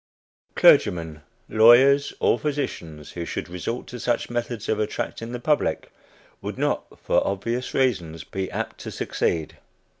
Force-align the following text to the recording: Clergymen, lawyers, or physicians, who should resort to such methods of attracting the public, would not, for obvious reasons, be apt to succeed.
Clergymen, 0.55 1.21
lawyers, 1.47 2.11
or 2.19 2.39
physicians, 2.39 3.11
who 3.11 3.23
should 3.23 3.47
resort 3.47 3.85
to 3.89 3.99
such 3.99 4.31
methods 4.31 4.67
of 4.67 4.79
attracting 4.79 5.31
the 5.31 5.39
public, 5.39 5.91
would 6.41 6.57
not, 6.57 6.97
for 6.99 7.21
obvious 7.23 7.75
reasons, 7.75 8.23
be 8.23 8.49
apt 8.49 8.79
to 8.79 8.89
succeed. 8.89 9.57